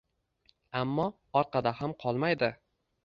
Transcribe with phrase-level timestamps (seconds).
[0.79, 1.05] Ammo
[1.41, 2.51] orqada ham qolmaydi.